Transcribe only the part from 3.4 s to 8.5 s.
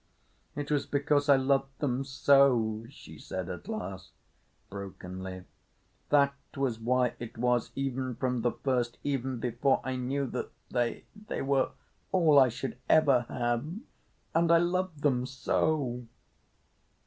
at last, brokenly. "That was why it was, even from